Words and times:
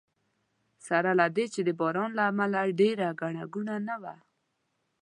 سره 0.87 1.11
له 1.19 1.25
دې 1.35 1.45
چې 1.53 1.61
د 1.67 1.69
باران 1.79 2.09
له 2.17 2.23
امله 2.31 2.59
ډېره 2.79 3.07
ګڼه 3.21 3.43
ګوڼه 3.53 3.77
نه 3.87 3.95
وه. 4.01 4.15